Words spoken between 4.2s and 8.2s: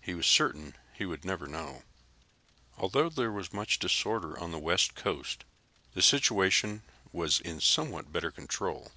on the west coast, the situation was in somewhat